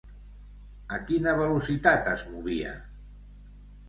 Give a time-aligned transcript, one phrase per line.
[0.95, 2.73] A quina velocitat es movia?